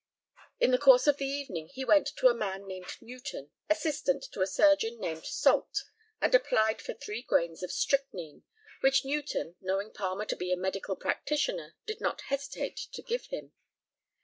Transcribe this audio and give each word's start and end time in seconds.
In 0.59 0.71
the 0.71 0.79
course 0.79 1.05
of 1.05 1.17
the 1.17 1.27
evening 1.27 1.67
he 1.75 1.85
went 1.85 2.07
to 2.17 2.27
a 2.27 2.33
man 2.33 2.65
named 2.67 2.97
Newton, 3.01 3.51
assistant 3.69 4.23
to 4.31 4.41
a 4.41 4.47
surgeon 4.47 4.99
named 4.99 5.27
Salt, 5.27 5.83
and 6.19 6.33
applied 6.33 6.81
for 6.81 6.95
three 6.95 7.21
grains 7.21 7.61
of 7.61 7.71
strychnine, 7.71 8.41
which 8.79 9.05
Newton, 9.05 9.57
knowing 9.61 9.91
Palmer 9.91 10.25
to 10.25 10.35
be 10.35 10.51
a 10.51 10.57
medical 10.57 10.95
practitioner, 10.95 11.75
did 11.85 12.01
not 12.01 12.21
hesitate 12.21 12.77
to 12.93 13.03
give 13.03 13.27
him. 13.27 13.53